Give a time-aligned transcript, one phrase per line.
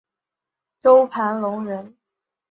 [0.79, 1.95] 周盘龙人。